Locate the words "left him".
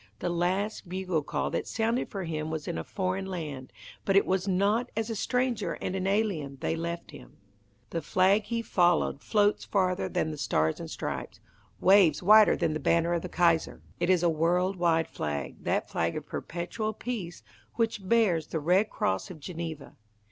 6.75-7.37